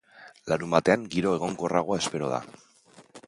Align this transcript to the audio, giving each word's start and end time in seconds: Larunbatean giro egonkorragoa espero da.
Larunbatean 0.51 1.03
giro 1.17 1.35
egonkorragoa 1.39 2.01
espero 2.05 2.31
da. 2.35 2.43